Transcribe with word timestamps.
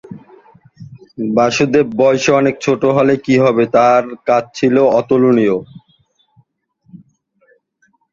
বাসুদেব 1.29 1.87
বয়সে 1.99 2.31
অনেক 2.39 2.55
ছোট 2.65 2.81
হলে 2.97 3.13
কি 3.25 3.35
হবে, 3.43 3.63
তার 3.75 4.03
কাজ 4.27 4.43
ছিল 4.57 4.75
অতুলনীয়। 4.99 5.57